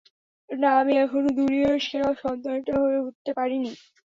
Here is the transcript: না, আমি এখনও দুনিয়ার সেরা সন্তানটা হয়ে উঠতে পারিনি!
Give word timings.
না, 0.49 0.69
আমি 0.81 0.93
এখনও 0.97 1.31
দুনিয়ার 1.39 1.77
সেরা 1.87 2.09
সন্তানটা 2.21 2.73
হয়ে 2.81 2.99
উঠতে 3.01 3.31
পারিনি! 3.37 3.71